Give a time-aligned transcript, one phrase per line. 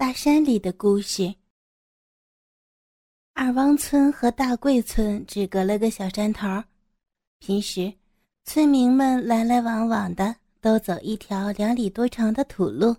[0.00, 1.34] 大山里的故事。
[3.34, 6.48] 二汪村和大贵村只隔了个小山头，
[7.38, 7.92] 平时
[8.44, 12.96] 村民们来来往往的，都走一条两里多长的土路，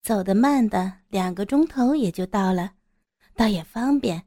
[0.00, 2.72] 走得慢的两个钟头也就到了，
[3.34, 4.22] 倒也方便。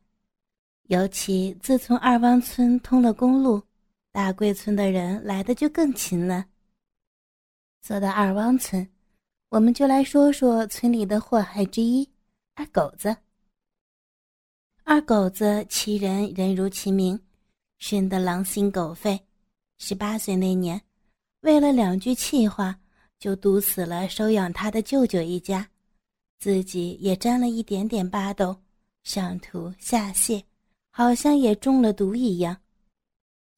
[0.89, 3.63] 尤其自从二汪村通了公路，
[4.11, 6.45] 大贵村的人来的就更勤了。
[7.81, 8.85] 走到二汪村。
[9.49, 12.09] 我们就来说说村里的祸害之一——
[12.55, 13.15] 二狗子。
[14.83, 17.19] 二狗子其人人如其名，
[17.77, 19.19] 生得狼心狗肺。
[19.77, 20.81] 十八岁那年，
[21.41, 22.79] 为了两句气话，
[23.19, 25.69] 就毒死了收养他的舅舅一家，
[26.39, 28.55] 自己也沾了一点点巴豆，
[29.03, 30.43] 上吐下泻，
[30.91, 32.57] 好像也中了毒一样。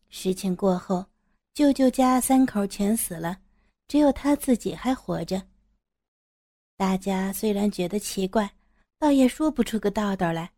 [0.10, 1.06] 事情过后，
[1.54, 3.40] 舅舅家三口全死了，
[3.88, 5.42] 只有他自己还活着。
[6.78, 8.54] 大家虽然觉得奇怪，
[9.00, 10.52] 倒也说不出个道道来。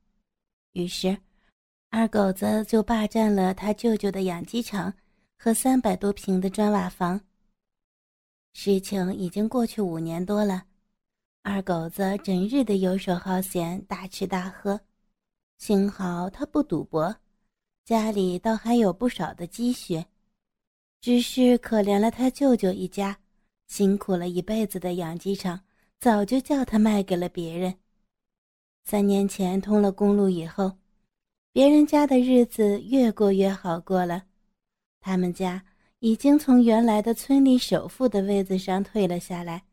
[0.74, 1.18] 于是，
[1.90, 4.94] 二狗子就霸占了他舅舅的养鸡场
[5.38, 7.22] 和三百多平的砖瓦房。
[8.52, 10.66] 事情已经过去五年多了，
[11.42, 14.82] 二狗子整日的游手好闲，大吃大喝。
[15.58, 17.16] 幸好他不赌博，
[17.86, 20.04] 家里倒还有不少的积蓄。
[21.00, 23.18] 只是可怜了他舅舅一家，
[23.68, 25.62] 辛苦了一辈子的养鸡场。
[26.00, 27.76] 早就叫他卖给了别人。
[28.86, 30.78] 三年前通了公路以后，
[31.52, 34.24] 别人家的日子越过越好过了，
[35.02, 35.66] 他们家
[36.00, 39.66] 已经从原来的村里首富的位子上退了下来，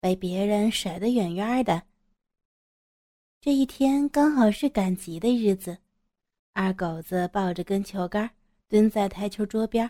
[0.00, 1.82] 被别人甩得远远的。
[3.40, 5.76] 这一天刚好是赶集的日子，
[6.54, 8.28] 二狗子抱着根球杆
[8.68, 9.88] 蹲在台球桌边，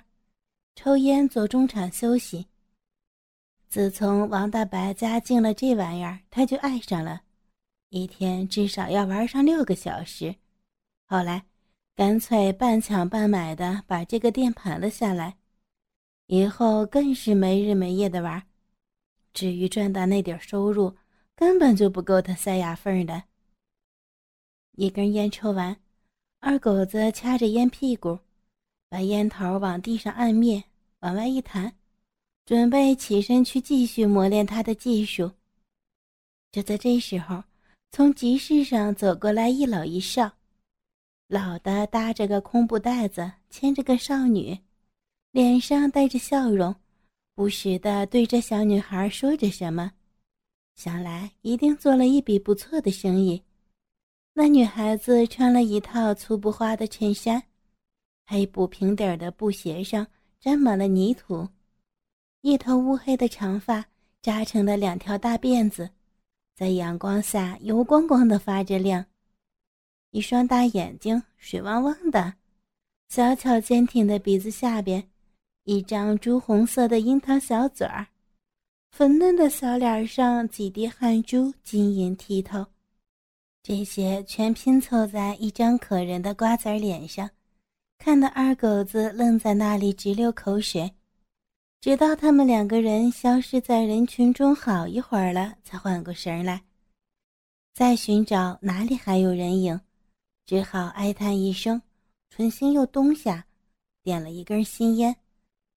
[0.75, 2.45] 抽烟做中场休息。
[3.69, 7.21] 自从王大白家进了这玩意儿，他就爱上了，
[7.91, 10.37] 一天至少要玩上六个小时。
[11.07, 11.45] 后来，
[11.95, 15.37] 干脆半抢半买的把这个店盘了下来，
[16.29, 18.43] 以后更是没日没夜的玩。
[19.35, 20.97] 至于赚到那点收入，
[21.37, 23.25] 根本就不够他塞牙缝的。
[24.73, 25.77] 一根烟抽完，
[26.41, 28.21] 二狗子掐着烟屁股，
[28.89, 30.65] 把烟头往地上按灭，
[31.01, 31.78] 往外一弹。
[32.49, 35.31] 准备起身去继续磨练他的技术。
[36.51, 37.45] 就在这时候，
[37.93, 40.33] 从集市上走过来一老一少，
[41.27, 44.59] 老的搭着个空布袋子，牵着个少女，
[45.31, 46.75] 脸上带着笑容，
[47.35, 49.93] 不时的对着小女孩说着什么。
[50.75, 53.43] 想来一定做了一笔不错的生意。
[54.33, 57.43] 那女孩子穿了一套粗布花的衬衫，
[58.25, 60.07] 黑布平底的布鞋上
[60.41, 61.47] 沾满了泥土。
[62.41, 63.85] 一头乌黑的长发
[64.23, 65.91] 扎成了两条大辫子，
[66.55, 69.05] 在阳光下油光光的发着亮。
[70.11, 72.35] 一双大眼睛水汪汪的，
[73.09, 75.11] 小巧坚挺的鼻子下边，
[75.65, 78.07] 一张朱红色的樱桃小嘴儿，
[78.93, 82.65] 粉嫩的小脸上几滴汗珠晶莹剔透。
[83.65, 87.29] 这些全拼凑在一张可人的瓜子脸上，
[87.99, 90.91] 看得二狗子愣在那里直流口水。
[91.81, 96.65] 直到他们两个人消失在人群中好一会儿了，才缓过神来，
[97.73, 99.81] 再寻找哪里还有人影，
[100.45, 101.81] 只好哀叹一声，
[102.31, 103.47] 存心又冬下，
[104.03, 105.15] 点了一根新烟，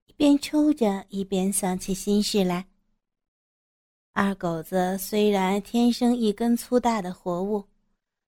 [0.06, 2.66] 一边抽着一边想起心事来。
[4.12, 7.64] 二狗子虽然天生一根粗大的活物，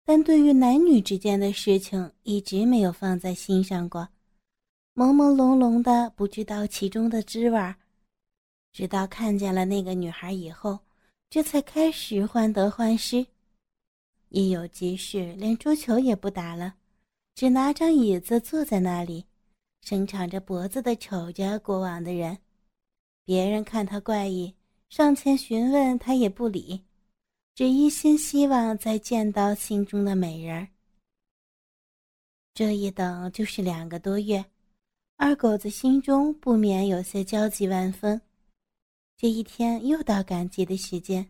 [0.06, 4.08] 但对于男女之间的事情一直没有放在心上过。
[4.98, 7.76] 朦朦胧胧的，不知道其中的滋味儿，
[8.74, 10.80] 直到看见了那个女孩以后，
[11.30, 13.24] 这才开始患得患失。
[14.30, 16.74] 一有急事，连桌球也不打了，
[17.36, 19.24] 只拿张椅子坐在那里，
[19.84, 22.36] 伸长着脖子的瞅着过往的人。
[23.24, 24.56] 别人看他怪异，
[24.90, 26.84] 上前询问，他也不理，
[27.54, 30.68] 只一心希望再见到心中的美人儿。
[32.56, 34.44] 这一等就是两个多月。
[35.20, 38.22] 二狗子心中不免有些焦急万分。
[39.18, 41.28] 这一天又到赶集的时间，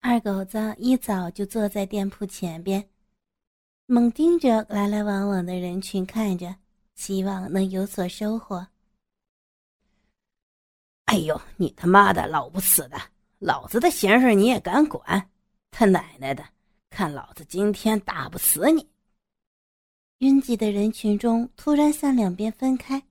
[0.00, 2.84] 二狗子一早就坐在店铺前边，
[3.86, 6.56] 猛盯着来来往往的人群看着，
[6.96, 8.66] 希望能有所收获。
[11.04, 13.00] 哎呦，你他妈的老不死的，
[13.38, 15.30] 老子的闲事你也敢管？
[15.70, 16.44] 他奶奶的，
[16.90, 18.84] 看老子今天打不死你！
[20.24, 23.02] 拥挤的人群中，突然向两边分开，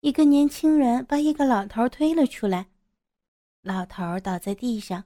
[0.00, 2.66] 一个年轻人把一个老头推了出来。
[3.62, 5.04] 老头倒在地上，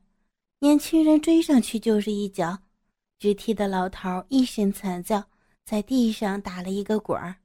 [0.61, 2.61] 年轻人追上去就是一脚，
[3.19, 5.23] 直踢的老头一声惨叫，
[5.67, 7.37] 在地上打了一个滚儿。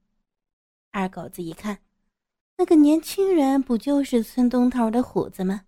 [0.91, 1.79] 二狗子一看，
[2.55, 5.65] 那个年轻人不就是村东头的虎子吗？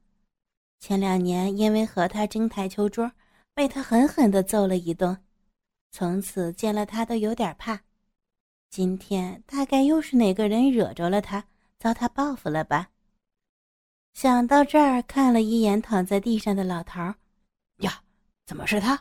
[0.80, 3.12] 前两年因为和他争台球桌，
[3.54, 5.22] 被他狠狠地揍了一顿，
[5.92, 7.82] 从此见了他都有点怕。
[8.72, 11.46] 今天大概又是哪个人惹着了他，
[11.78, 12.90] 遭他报复了吧？
[14.14, 17.14] 想到这儿，看了一眼躺在地上的老头儿。
[17.80, 18.02] 呀，
[18.46, 18.98] 怎么是他？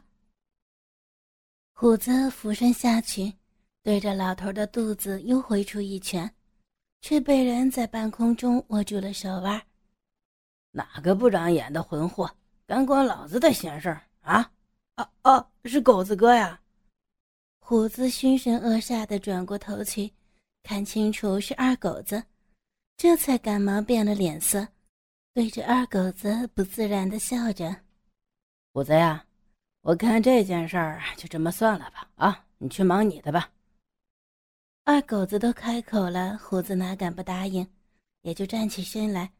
[1.72, 3.32] 虎子俯身下去，
[3.80, 6.28] 对着老头的肚子又挥出一拳，
[7.00, 9.62] 却被人在半空中握住了手腕。
[10.72, 12.28] 哪个不长眼的混货，
[12.66, 14.50] 敢管老子的闲事啊？
[14.96, 15.48] 啊啊！
[15.64, 16.60] 是狗子哥呀！
[17.70, 20.12] 虎子凶神恶煞的转过头去，
[20.64, 22.20] 看清楚是二狗子，
[22.96, 24.66] 这才赶忙变了脸色，
[25.32, 27.72] 对着二狗子不自然的笑着。
[28.72, 29.24] 虎子呀，
[29.82, 32.10] 我看这件事儿就这么算了吧。
[32.16, 33.48] 啊，你去忙你的吧。
[34.82, 37.64] 二狗子都开口了，虎子哪敢不答应，
[38.22, 39.30] 也就站起身来，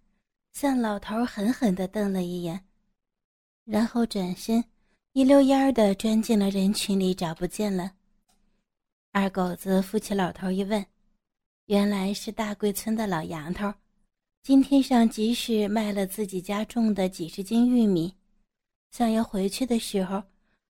[0.53, 2.65] 向老头狠狠的瞪了一眼，
[3.65, 4.65] 然后转身
[5.15, 7.91] 一溜烟儿的钻进了人群里，找不见了。
[9.13, 10.87] 二狗子扶起老头一问，
[11.67, 13.75] 原来是大贵村的老杨头，
[14.41, 18.15] 今天上集市卖了自己家种的几十斤玉米。
[18.93, 20.23] 想要回去的时候，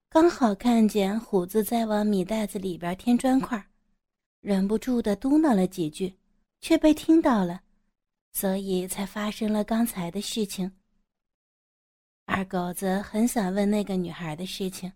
[0.09, 3.63] 刚好看见虎子在往米袋子里边添砖块，
[4.41, 6.17] 忍不住的嘟囔了几句，
[6.63, 7.61] 却被听到了，
[8.33, 10.73] 所以才发生了刚才的事情。
[12.25, 14.91] 二狗子很想问那个女孩的事情，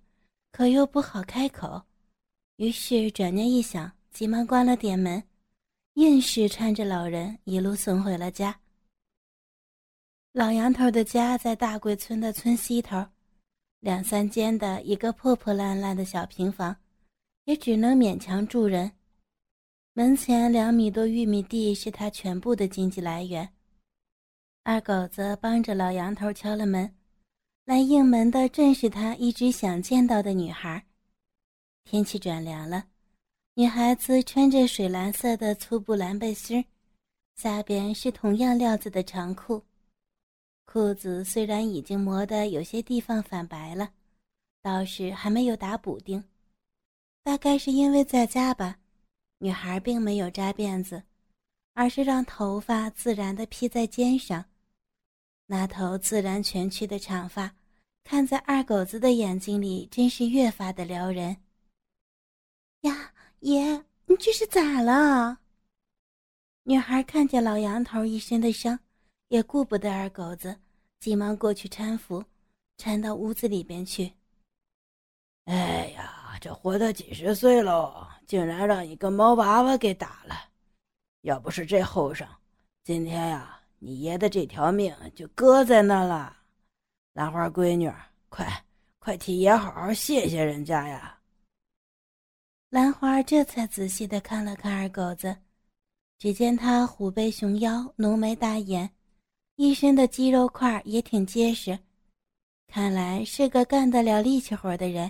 [0.51, 1.83] 可又不好开口，
[2.57, 5.23] 于是转念一想，急忙关了店门，
[5.95, 8.61] 硬是搀着老人一路送回了家。
[10.33, 13.05] 老杨头的家在大贵村的村西头。
[13.81, 16.75] 两三间的一个破破烂烂的小平房，
[17.45, 18.91] 也只能勉强住人。
[19.93, 23.47] 门前两米多玉米地是他全部的经济来源。
[24.63, 26.97] 二狗子帮着老杨头敲了门，
[27.67, 30.87] 来应门的正是他一直想见到的女孩。
[31.85, 32.87] 天气转凉了，
[33.55, 36.65] 女孩子穿着水蓝色的粗布蓝背心
[37.37, 39.63] 下边是同样料子的长裤。
[40.65, 43.93] 裤子虽然已经磨得有些地方反白了，
[44.63, 46.25] 倒是还没有打补丁。
[47.23, 48.79] 大概是因为在家吧，
[49.39, 51.05] 女孩并没有扎辫子，
[51.75, 54.47] 而是让头发自然的披在肩上。
[55.47, 57.55] 那头自然蜷曲的长发，
[58.03, 61.37] 看在二狗子的眼睛里，真是越发的撩人。
[62.85, 65.39] 呀，爷，你这是咋了？
[66.65, 68.79] 女孩看见老杨头一身的伤，
[69.29, 70.55] 也顾不得二狗子。
[71.01, 72.23] 急忙过去搀扶，
[72.79, 74.13] 搀到屋子里边去。
[75.47, 80.35] 哎呀，这活到几十岁喽，竟然让一个毛娃娃给打了！
[81.23, 82.29] 要不是这后生，
[82.83, 86.37] 今天呀，你爷的这条命就搁在那了。
[87.15, 87.91] 兰花闺女，
[88.29, 88.65] 快
[88.99, 91.19] 快替爷好好谢谢人家呀！
[92.75, 95.37] 兰花这才仔细的看了看二狗子，
[96.19, 98.91] 只见他虎背熊腰，浓眉大眼。
[99.55, 101.79] 一身的肌肉块也挺结实，
[102.67, 105.09] 看来是个干得了力气活的人。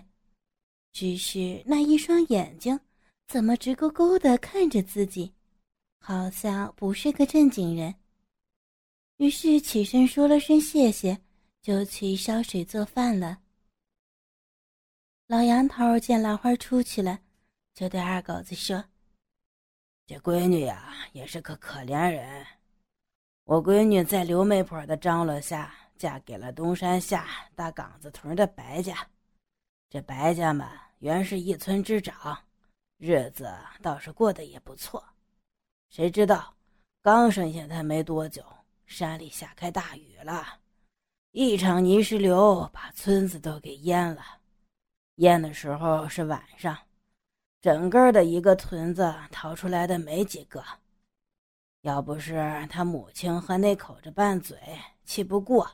[0.93, 2.79] 只是那一双眼睛
[3.27, 5.33] 怎么直勾勾的看着自己，
[5.99, 7.95] 好像不是个正经人。
[9.17, 11.19] 于是起身说了声谢谢，
[11.63, 13.39] 就去烧水做饭了。
[15.29, 17.21] 老杨头见兰花出去了，
[17.75, 18.85] 就对二狗子说
[20.07, 22.47] ：“这闺女呀，也是个可怜人。”
[23.45, 27.27] 我闺女在刘媒婆的张罗下，嫁给了东山下
[27.57, 29.07] 大岗子屯的白家。
[29.91, 32.39] 这白家嘛，原是一村之长，
[32.97, 33.53] 日子
[33.83, 35.05] 倒是过得也不错。
[35.91, 36.55] 谁知道，
[37.03, 38.45] 刚生下她没多久，
[38.87, 40.61] 山里下开大雨了，
[41.33, 44.25] 一场泥石流把村子都给淹了。
[45.17, 46.77] 淹的时候是晚上，
[47.65, 50.63] 整个的一个屯子逃出来的没几个。
[51.81, 54.59] 要不是他母亲和那口子拌嘴，
[55.07, 55.71] 气不过，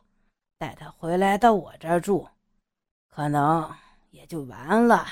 [0.57, 2.29] 带他回来到我这儿住，
[3.09, 3.75] 可能
[4.11, 5.05] 也就完了。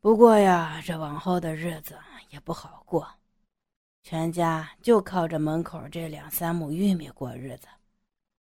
[0.00, 1.98] 不过呀，这往后的日子
[2.30, 3.06] 也不好过，
[4.02, 7.68] 全家就靠着门口这两三亩玉米过日子。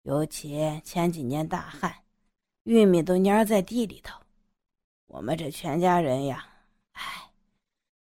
[0.04, 2.04] 尤其前几年大旱，
[2.62, 4.22] 玉米都蔫在地里头，
[5.08, 6.48] 我们这全家人呀，
[6.96, 7.30] 唉，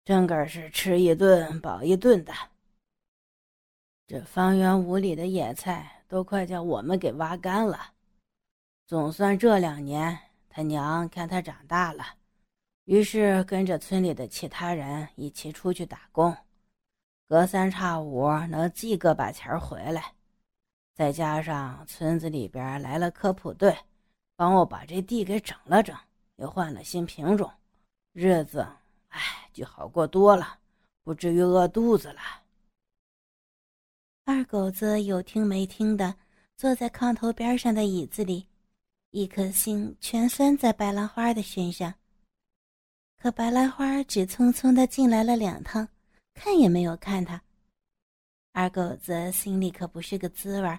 [0.04, 2.32] 真个是吃一顿饱一顿的。
[4.06, 7.92] 这方圆五里的野菜都快叫我们给挖干了，
[8.86, 12.04] 总算这两年，他娘看他长大了，
[12.84, 16.36] 于是跟着村里的其他人一起出去打工，
[17.26, 20.12] 隔三差五能寄个把钱回来。
[20.94, 23.74] 再加上村子里边来了科普队，
[24.36, 25.96] 帮我把这地给整了整，
[26.36, 27.50] 又换了新品种，
[28.12, 28.64] 日子
[29.14, 30.58] 哎就好过多了，
[31.04, 32.20] 不至于饿肚子了。
[34.24, 36.16] 二狗子有听没听的，
[36.56, 38.48] 坐在炕头边上的椅子里，
[39.10, 41.94] 一颗心全拴在白兰花的身上。
[43.16, 45.88] 可白兰花只匆匆的进来了两趟，
[46.34, 47.40] 看也没有看他。
[48.52, 50.78] 二狗子心里可不是个滋味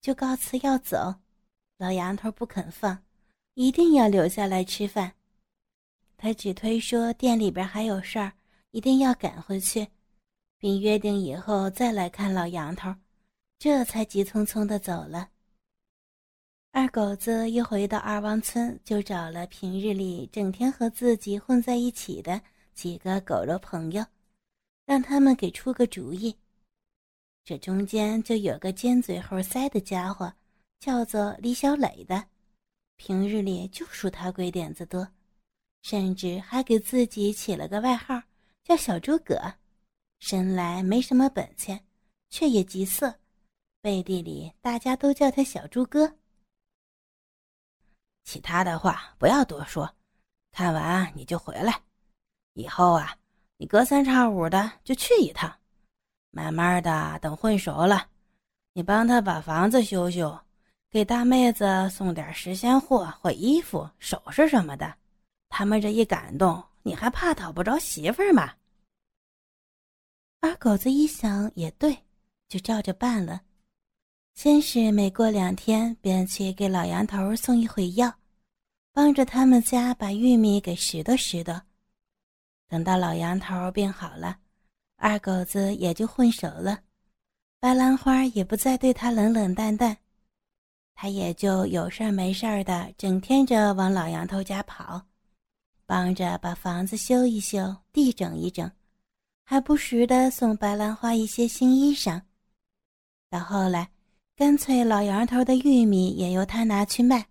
[0.00, 1.14] 就告辞要走。
[1.78, 3.02] 老杨头不肯放，
[3.54, 5.14] 一定要留下来吃饭。
[6.22, 8.32] 他只推说店里边还有事儿，
[8.70, 9.88] 一定要赶回去，
[10.56, 12.94] 并约定以后再来看老杨头，
[13.58, 15.30] 这才急匆匆的走了。
[16.70, 22.40] 二狗子一回到二王村，就找了平日里整天和自己混在一起的
[22.72, 24.06] 几个狗肉朋友，
[24.86, 26.36] 让他们给出个主意。
[27.42, 30.32] 这中间就有个尖嘴猴腮的家伙，
[30.78, 32.24] 叫做李小磊的，
[32.94, 35.08] 平日里就数他鬼点子多，
[35.82, 38.22] 甚至还给自己起了个外号，
[38.64, 39.54] 叫小诸葛。
[40.20, 41.84] 生来没什么本钱，
[42.30, 43.18] 却也极色，
[43.80, 46.16] 背地里大家都叫他小猪哥。
[48.22, 49.92] 其他的话不要多说，
[50.52, 51.82] 看完你就回来。
[52.52, 53.18] 以后啊，
[53.56, 55.52] 你隔三差五的就去一趟。
[56.30, 58.08] 慢慢的，等混熟了，
[58.72, 60.38] 你帮他把房子修修，
[60.88, 64.96] 给大妹子送点时鲜货或衣服、首饰什么的。
[65.54, 68.54] 他们这一感动，你还怕讨不着媳妇儿吗？
[70.40, 71.94] 二狗子一想也对，
[72.48, 73.42] 就照着办了。
[74.32, 78.10] 先是每过两天便去给老杨头送一回药，
[78.94, 81.60] 帮着他们家把玉米给拾掇拾掇。
[82.66, 84.38] 等到老杨头病好了。
[84.96, 86.80] 二狗子也就混熟了，
[87.60, 89.94] 白兰花也不再对他冷冷淡淡，
[90.94, 95.04] 他也就有事儿没事儿的，整天着往老杨头家跑，
[95.92, 98.72] 帮着把房子修一修，地整一整，
[99.44, 102.22] 还不时的送白兰花一些新衣裳。
[103.28, 103.90] 到后来，
[104.34, 107.28] 干脆老杨头的玉米也由他拿去卖，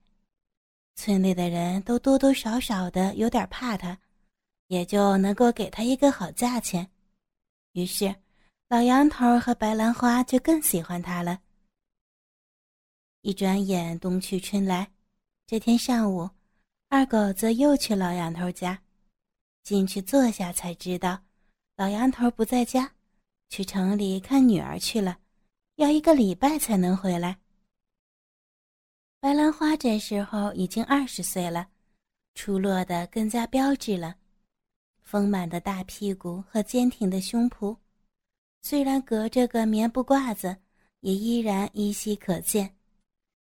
[0.93, 3.97] 村里的人都多多少少的有点怕他，
[4.67, 6.87] 也就能够给他一个好价钱。
[7.71, 8.13] 于是，
[8.69, 11.39] 老杨头和白兰花就更喜欢他了。
[13.21, 14.91] 一转眼，冬去春来。
[15.47, 16.29] 这天上午，
[16.93, 18.77] 二狗子又去老杨头家，
[19.63, 21.17] 进去坐下，才知道
[21.77, 22.91] 老杨头不在家，
[23.47, 25.17] 去城里看女儿去了，
[25.77, 27.39] 要一个礼拜才能回来。
[29.21, 31.69] 白兰花这时候已经二十岁了，
[32.35, 34.17] 出落的更加标致了。
[34.99, 37.77] 丰满的大屁股和坚挺的胸脯，
[38.61, 40.57] 虽然隔着个棉布褂子，
[40.99, 42.75] 也依然依稀可见。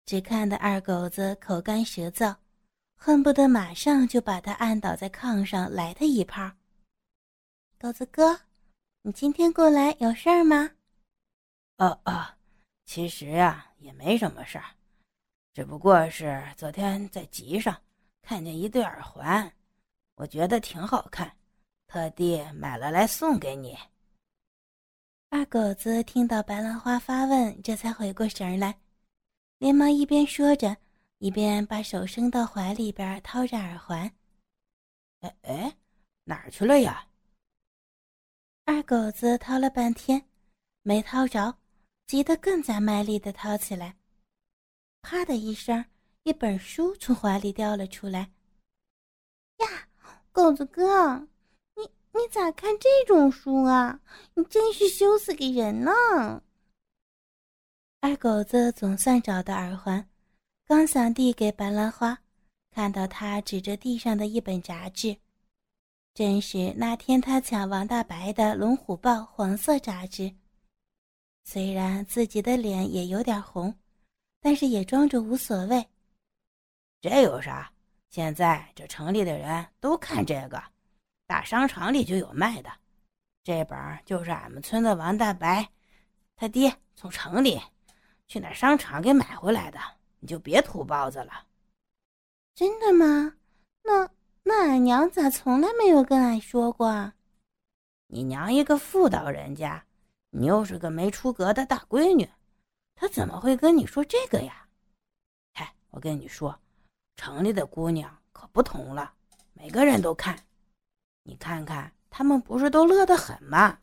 [0.05, 2.37] 只看得二狗子口干舌燥，
[3.00, 6.50] 恨不得马上就把他按倒在炕上来他一炮。
[7.78, 8.40] 狗子哥，
[9.02, 10.73] 你今天过来有事儿吗？
[11.76, 12.26] 哦哦，
[12.85, 14.64] 其实呀也没什么事儿，
[15.55, 17.81] 只不过是昨天在集上
[18.21, 19.50] 看见一对耳环，
[20.17, 21.33] 我觉得挺好看。
[21.87, 23.78] 特地买了来送给你。
[25.31, 28.76] 二狗子听到白兰花发问，这才回过神来，
[29.59, 30.76] 连忙一边说着，
[31.19, 34.13] 一边把手伸到怀里边掏着耳环。
[35.21, 35.77] 哎哎，
[36.25, 37.09] 哪儿去了呀？
[38.65, 40.29] 二狗子掏了半天，
[40.83, 41.59] 没掏着，
[42.07, 43.97] 急得更加卖力的掏起来。
[45.03, 45.85] 啪的一声，
[46.23, 48.31] 一本书从怀里掉了出来。
[49.59, 49.89] 呀，
[50.31, 51.27] 狗子哥！
[51.75, 51.83] 你
[52.13, 54.01] 你咋看这种书啊？
[54.35, 55.91] 你真是羞死个人呢！
[58.01, 60.09] 二狗子总算找到耳环，
[60.69, 62.19] 刚想递给白兰花，
[62.71, 65.17] 看到他指着地上的一本杂志，
[66.13, 70.31] 正是那天他抢王大白的《龙虎豹》黄色杂志。
[71.43, 73.75] 虽然自己的脸也有点红，
[74.43, 75.89] 但是也装着无所谓。
[77.01, 77.73] 这有啥？
[78.11, 80.63] 现在这城里的人都看这个。
[81.27, 82.71] 大商场里就有卖的，
[83.43, 85.67] 这本就是俺们村的王大白，
[86.37, 87.59] 他爹从城里
[88.27, 89.81] 去那商场给买回来的。
[90.21, 91.47] 你就别吐包子了。
[92.55, 93.35] 真的吗？
[93.85, 94.11] 那
[94.43, 97.13] 那俺娘咋从来没有跟俺说过？
[98.09, 99.85] 你娘一个妇道人家，
[100.31, 102.29] 你又是个没出阁的大闺女，
[102.95, 104.69] 她怎么会跟你说这个呀？
[105.55, 106.59] 嗨，我跟你说，
[107.17, 109.13] 城里的姑娘可不同了，
[109.53, 110.45] 每个人都看。
[111.23, 113.79] 你看看，他们不是都乐得很吗？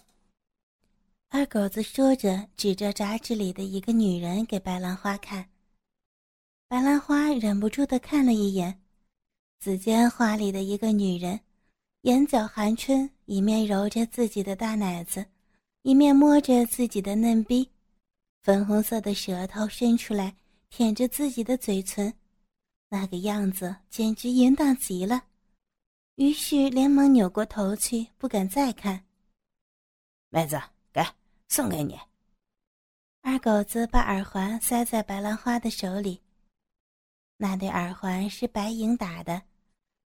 [1.30, 5.50] 二狗子说着，指着杂志里的一个女人给白兰花看。
[6.68, 8.82] 白兰花忍不住的看了一眼，
[9.60, 11.40] 只见画里的一个女人，
[12.02, 15.24] 眼角含春，一面揉着自己的大奶子，
[15.84, 17.70] 一面摸着自己的嫩逼，
[18.42, 20.36] 粉红色的舌头伸出来
[20.72, 22.12] 舔着自己的嘴唇，
[22.90, 25.24] 那个样子简直淫荡极了。
[26.16, 29.06] 于是连忙扭过头去，不敢再看。
[30.30, 30.60] 妹子，
[30.92, 31.06] 给
[31.48, 31.96] 送给你。
[33.22, 36.25] 二狗子把耳环塞在白兰花的手里。
[37.38, 39.42] 那对耳环是白银打的，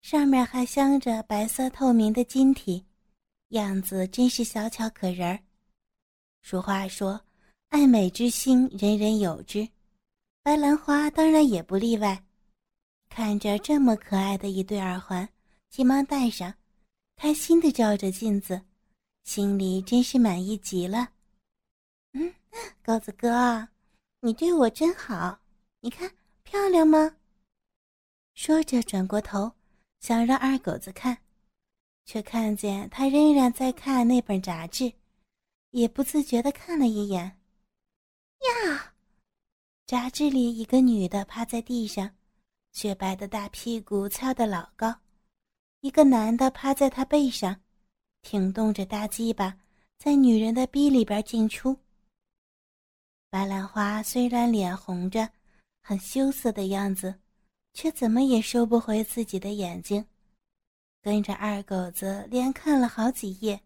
[0.02, 2.86] 上面还镶着白色透明的晶体，
[3.50, 5.40] 样子真是小巧可人儿。
[6.42, 7.22] 俗话说
[7.70, 9.68] ：“爱美之心，人人有之。”
[10.42, 12.24] 白兰花当然也不例外。
[13.10, 15.28] 看着这么可爱的一对耳环。
[15.70, 16.52] 急忙戴上，
[17.16, 18.60] 开心的照着镜子，
[19.24, 21.10] 心里真是满意极了。
[22.14, 22.34] 嗯，
[22.84, 23.68] 狗子哥，
[24.22, 25.40] 你对我真好，
[25.82, 26.12] 你看
[26.44, 27.18] 漂亮吗？
[28.42, 29.52] 说着转过头，
[30.00, 31.18] 想让二狗子看，
[32.06, 34.94] 却看见他仍然在看那本杂志，
[35.72, 37.38] 也不自觉的看了一眼。
[38.40, 38.94] 呀，
[39.86, 42.10] 杂志里一个女的趴在地上，
[42.72, 45.02] 雪白的大屁股翘得老高。
[45.82, 47.60] 一个男的趴在她背上，
[48.22, 49.60] 挺动着大鸡巴，
[49.98, 51.78] 在女人的逼里边进出。
[53.30, 55.30] 白兰花虽然脸红着，
[55.82, 57.20] 很羞涩的样子，
[57.80, 60.06] 却怎么也收不回自己的眼睛，
[61.02, 63.58] 跟着二狗子连看了好几页，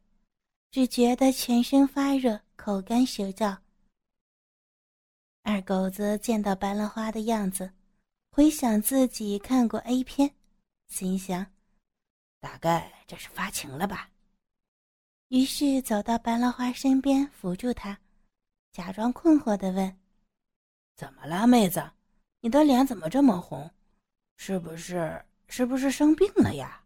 [0.70, 3.58] 只觉得全身发热，口干舌燥。
[5.42, 7.74] 二狗子见到白兰花的样子，
[8.30, 10.30] 回想自己看过 A 片，
[10.90, 11.44] 心想。
[12.40, 14.12] 大概这是发情了吧。
[15.30, 17.98] 于是走到白兰花身边，扶住她，
[18.74, 19.98] 假装困惑的问
[20.96, 21.84] ：“怎么了，妹子？
[22.42, 23.72] 你的脸怎么这么红？
[24.38, 26.82] 是不是是不是生病了呀？”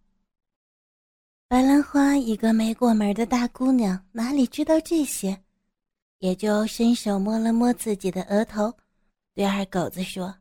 [1.47, 5.41] 白兰花一个没过门的大姑娘，哪里知道这些，
[6.19, 8.73] 也就伸手摸了摸自己的额头，
[9.33, 10.36] 对二狗子说：“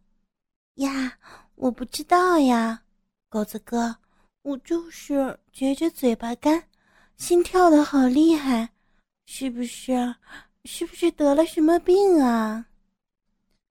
[0.77, 1.19] 呀，
[1.55, 2.83] 我不知道呀，
[3.29, 3.97] 狗子哥。”
[4.43, 6.63] 我就是觉着嘴巴干，
[7.17, 8.69] 心跳的好厉害，
[9.27, 10.15] 是不是？
[10.65, 12.65] 是不是得了什么病啊？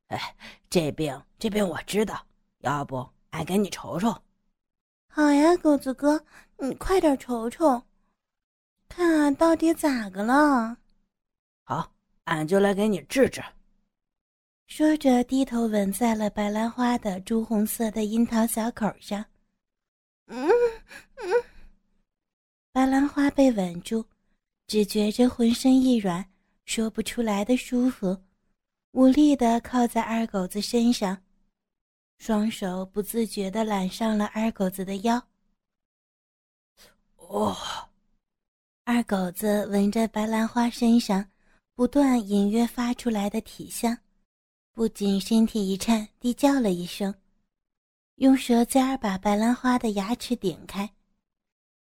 [0.07, 0.35] 哎，
[0.69, 2.25] 这病这病我知道，
[2.59, 4.15] 要不俺给你瞅瞅。
[5.09, 6.25] 好呀，狗子哥，
[6.57, 7.83] 你快点瞅瞅，
[8.87, 10.77] 看俺到底咋个了？
[11.65, 11.91] 好，
[12.23, 13.43] 俺就来给你治治。
[14.67, 19.25] 说着，低头吻在了白兰花的朱红色的樱桃小口上。
[20.27, 20.49] 嗯
[21.17, 21.43] 嗯，
[22.71, 24.05] 白兰花被吻住，
[24.67, 26.25] 只觉着浑身一软，
[26.63, 28.17] 说不出来的舒服，
[28.91, 31.21] 无力的靠在二狗子身上，
[32.25, 35.23] 双手不自觉的揽上了二狗子的腰。
[37.17, 37.55] 哦，
[38.83, 41.23] 二狗子闻着白兰花身上
[41.75, 43.95] 不断隐约发出来的体香，
[44.73, 47.13] 不仅身体一颤，低叫了一声。
[48.15, 50.89] 用舌尖把白兰花的牙齿顶开，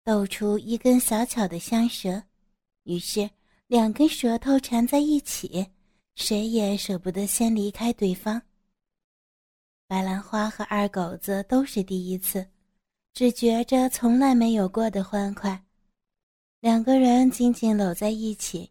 [0.07, 2.23] 露出一根小巧的香舌，
[2.85, 3.29] 于是
[3.67, 5.67] 两根舌头缠在一起，
[6.15, 8.41] 谁也舍不得先离开对方。
[9.91, 12.47] 白兰花和二狗子都是第一次，
[13.13, 15.65] 只觉着从来没有过的欢快，
[16.61, 18.71] 两个人紧紧搂在一起，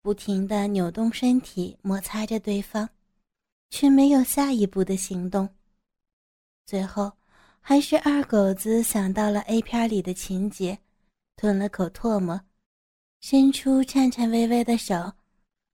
[0.00, 2.88] 不停地扭动身体，摩擦着对方，
[3.68, 5.46] 却没有下一步的行动。
[6.64, 7.12] 最后，
[7.60, 10.78] 还是二狗子想到了 A 片里的情节，
[11.36, 12.40] 吞了口唾沫，
[13.20, 15.12] 伸出颤颤巍巍的手，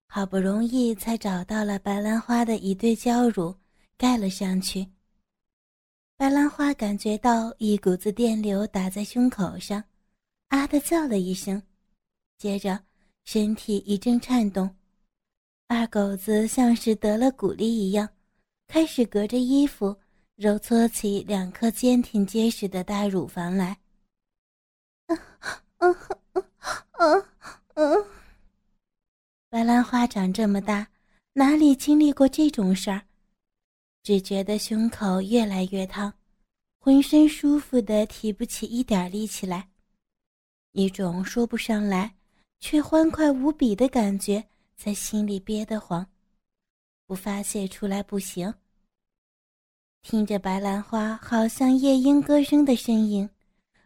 [0.09, 3.55] 好不容易才找到了白兰花的一对娇乳，
[4.03, 4.85] 盖了上去。
[6.17, 9.85] 白兰花感觉到一股子电流打在胸口上，
[10.49, 11.63] 啊的叫了一声，
[12.37, 12.83] 接着
[13.23, 14.75] 身体一阵颤动，
[15.69, 18.09] 二狗子像是得了鼓励一样，
[18.67, 19.97] 开始隔着衣服。
[20.35, 23.79] 揉搓起两颗坚挺结实的大乳房来。
[25.07, 25.17] 嗯
[25.79, 25.97] 嗯
[26.33, 26.45] 嗯
[26.99, 27.25] 嗯
[27.75, 28.07] 嗯，
[29.49, 30.89] 白兰花长这么大，
[31.35, 33.03] 哪里经历过这种事儿？
[34.03, 36.13] 只觉得胸口越来越烫，
[36.79, 39.69] 浑身舒服的提不起一点力气来，
[40.73, 42.15] 一种说不上来
[42.59, 44.45] 却欢快无比的感觉
[44.77, 46.05] 在心里憋得慌，
[47.07, 48.53] 不发泄出来不行。
[50.03, 53.31] 听着白兰花好像夜莺歌声的声音，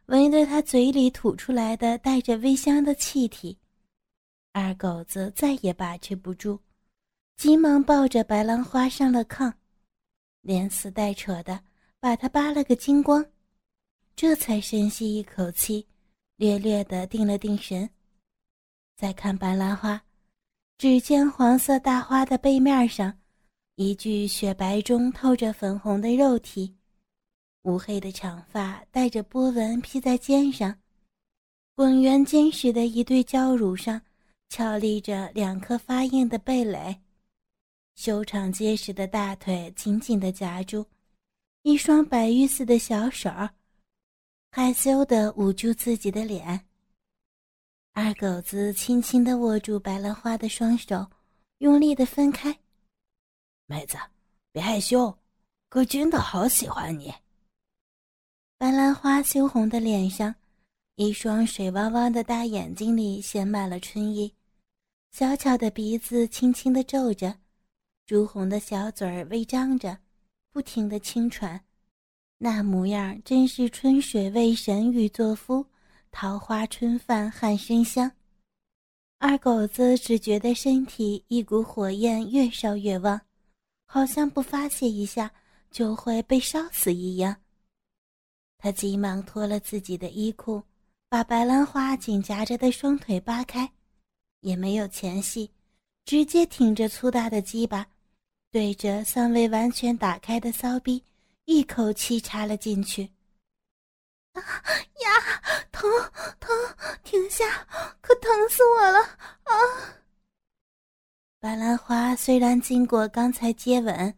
[0.06, 3.58] 闻着它嘴里吐出来的带着微香的气体，
[4.52, 6.58] 二狗子再也把持不住，
[7.36, 9.52] 急忙抱着白兰花上了炕，
[10.46, 11.60] 连撕带扯的
[11.98, 13.26] 把它扒了个精光，
[14.14, 15.84] 这才深吸一口气，
[16.36, 17.90] 略略的定了定神。
[18.96, 20.00] 再看白兰花，
[20.78, 23.12] 只见黄色大花的背面上。
[23.74, 26.76] 一具雪白中透着粉红的肉体，
[27.64, 30.78] 乌黑的长发带着波纹披在肩上，
[31.74, 34.00] 滚圆坚实的一对娇乳上
[34.48, 36.96] 俏立着两颗发硬的蓓蕾，
[37.96, 40.84] 修长结实的大腿紧紧地夹住
[41.62, 43.30] 一双白玉似的小手，
[44.52, 46.60] 害羞地捂住自己的脸。
[47.92, 51.04] 二狗子轻轻地握住白兰花的双手，
[51.58, 52.56] 用力地分开。
[53.64, 53.96] 妹子，
[54.52, 55.18] 别害羞，
[55.70, 57.12] 哥真的好喜欢你。
[58.58, 60.34] 白兰花羞红的脸上，
[60.96, 64.32] 一双水汪汪的大眼睛里写满了春意，
[65.10, 67.36] 小巧的鼻子轻轻的皱着，
[68.06, 69.98] 朱红的小嘴儿微张着，
[70.52, 71.64] 不停的轻喘，
[72.38, 75.66] 那模样真是春水为神欲作夫，
[76.12, 78.12] 桃花春饭汗生香。
[79.18, 83.20] 二狗子只觉得身体一股火焰越烧越旺。
[83.88, 85.32] 好像不发泄一下
[85.70, 87.36] 就会被烧死一样。
[88.58, 90.62] 他急忙脱了自己的衣裤，
[91.08, 93.72] 把白兰花紧夹着的双腿扒开，
[94.40, 95.50] 也没有前戏，
[96.04, 97.86] 直接挺着粗大的鸡巴，
[98.56, 101.04] 对着尚未完全打开的骚逼，
[101.44, 103.10] 一口气插了进去。
[104.32, 105.90] 啊呀，疼
[106.40, 106.56] 疼，
[107.04, 107.44] 停下，
[108.00, 108.98] 可疼死我了
[109.42, 109.52] 啊！
[111.38, 114.16] 白兰花虽然经过刚才接吻，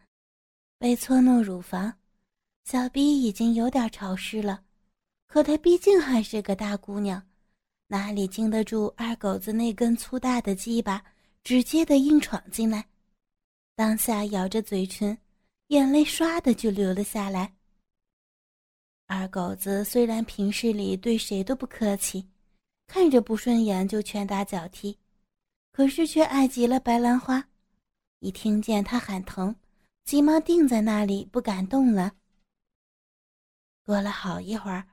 [0.78, 1.94] 被搓弄乳房，
[2.64, 4.62] 小臂已经有点潮湿了，
[5.26, 7.20] 可她毕竟还是个大姑娘，
[7.88, 11.04] 哪里经得住二狗子那根粗大的鸡巴
[11.42, 12.86] 直接的硬闯进来？
[13.78, 15.16] 当下咬着嘴唇，
[15.68, 17.54] 眼泪唰的就流了下来。
[19.06, 22.28] 二狗子虽然平日里对谁都不客气，
[22.88, 24.98] 看着不顺眼就拳打脚踢。
[25.70, 27.48] 可是却爱极了白兰花，
[28.18, 29.54] 一听见他喊疼，
[30.04, 32.10] 急忙定在那里不敢动了。
[33.84, 34.88] 过了好一会儿，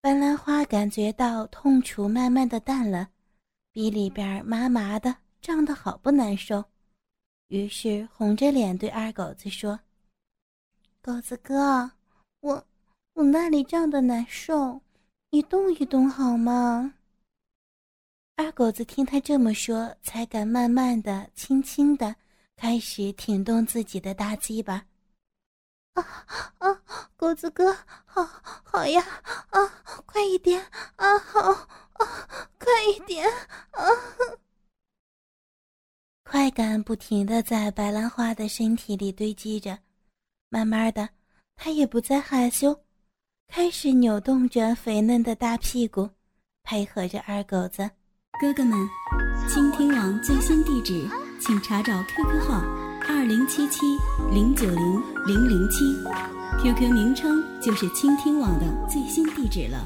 [0.00, 3.10] 白兰花感觉到痛楚慢慢的淡了，
[3.72, 6.64] 鼻里边麻麻的，胀得好不难受，
[7.50, 9.80] 于是红着脸对二狗子说
[11.02, 11.90] ：“狗子哥，
[12.38, 12.64] 我
[13.14, 14.80] 我那里胀得难受，
[15.30, 16.94] 你动一动好吗？”
[18.38, 22.14] 二狗子听他这么说，才敢慢慢的、轻轻的
[22.54, 24.86] 开始挺动自己的大鸡巴。
[25.94, 26.02] 啊
[26.58, 26.82] 啊，
[27.16, 28.24] 狗子哥，好
[28.62, 29.02] 好呀！
[29.50, 29.66] 啊，
[30.06, 30.64] 快一点！
[30.94, 33.28] 啊，好啊，快一点！
[33.72, 33.84] 啊，
[36.30, 39.76] 快感不停的在白兰花的身体里堆积着，
[40.48, 41.08] 慢慢的，
[41.56, 42.82] 他也不再害羞，
[43.48, 46.08] 开始扭动着肥嫩的大屁股，
[46.62, 47.90] 配合着二狗子。
[48.40, 48.78] 哥哥们，
[49.48, 51.04] 倾听网最新地址，
[51.40, 52.60] 请查找 QQ 号
[53.08, 53.80] 二零七七
[54.32, 55.84] 零九零零零七
[56.62, 59.84] ，QQ 名称就是倾听网的最新地址了。